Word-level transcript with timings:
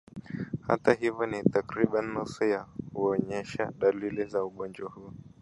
Hata 0.67 0.93
hivyo 0.93 1.25
ni 1.25 1.43
takribani 1.43 2.13
nusu 2.13 2.43
yao 2.43 2.67
huonyesha 2.93 3.71
dalili 3.79 4.25
za 4.25 4.43
ugonjwa 4.43 4.89
huo 4.89 5.13